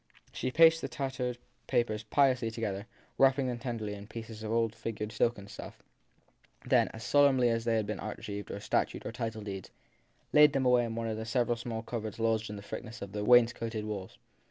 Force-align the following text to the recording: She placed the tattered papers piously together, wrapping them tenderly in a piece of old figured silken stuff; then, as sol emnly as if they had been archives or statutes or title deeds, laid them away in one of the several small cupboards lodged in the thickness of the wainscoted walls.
She 0.31 0.49
placed 0.49 0.81
the 0.81 0.87
tattered 0.87 1.37
papers 1.67 2.01
piously 2.01 2.49
together, 2.49 2.87
wrapping 3.19 3.45
them 3.45 3.59
tenderly 3.59 3.93
in 3.93 4.05
a 4.05 4.07
piece 4.07 4.41
of 4.41 4.51
old 4.51 4.73
figured 4.73 5.11
silken 5.11 5.47
stuff; 5.47 5.83
then, 6.65 6.87
as 6.87 7.03
sol 7.03 7.29
emnly 7.29 7.49
as 7.49 7.61
if 7.61 7.65
they 7.65 7.75
had 7.75 7.85
been 7.85 7.99
archives 7.99 8.49
or 8.49 8.59
statutes 8.61 9.05
or 9.05 9.11
title 9.11 9.43
deeds, 9.43 9.69
laid 10.33 10.53
them 10.53 10.65
away 10.65 10.85
in 10.85 10.95
one 10.95 11.07
of 11.07 11.17
the 11.17 11.25
several 11.27 11.55
small 11.55 11.83
cupboards 11.83 12.17
lodged 12.17 12.49
in 12.49 12.55
the 12.55 12.63
thickness 12.63 13.03
of 13.03 13.11
the 13.11 13.23
wainscoted 13.23 13.85
walls. 13.85 14.17